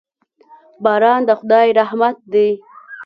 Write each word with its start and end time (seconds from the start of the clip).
باران 0.83 1.21
د 1.27 1.29
خداي 1.39 1.67
رحمت 1.79 2.17
دي. 2.33 2.49